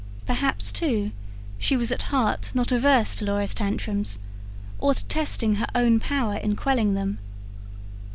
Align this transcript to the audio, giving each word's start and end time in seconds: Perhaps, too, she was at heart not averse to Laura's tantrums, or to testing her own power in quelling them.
Perhaps, 0.25 0.71
too, 0.71 1.11
she 1.59 1.77
was 1.77 1.91
at 1.91 2.01
heart 2.09 2.55
not 2.55 2.71
averse 2.71 3.13
to 3.13 3.23
Laura's 3.25 3.53
tantrums, 3.53 4.17
or 4.79 4.95
to 4.95 5.05
testing 5.05 5.57
her 5.57 5.67
own 5.75 5.99
power 5.99 6.37
in 6.37 6.55
quelling 6.55 6.95
them. 6.95 7.19